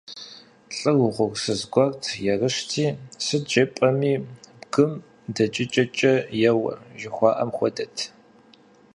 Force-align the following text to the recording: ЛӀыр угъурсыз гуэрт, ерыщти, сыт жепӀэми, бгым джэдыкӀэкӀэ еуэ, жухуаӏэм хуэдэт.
ЛӀыр 0.77 0.95
угъурсыз 1.07 1.61
гуэрт, 1.73 2.01
ерыщти, 2.33 2.85
сыт 3.25 3.43
жепӀэми, 3.51 4.13
бгым 4.61 4.91
джэдыкӀэкӀэ 5.33 6.13
еуэ, 6.49 6.73
жухуаӏэм 6.99 7.49
хуэдэт. 7.55 7.95